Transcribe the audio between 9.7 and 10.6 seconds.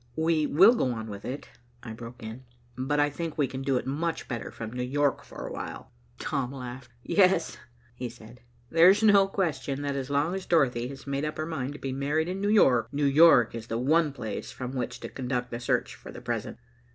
that as long as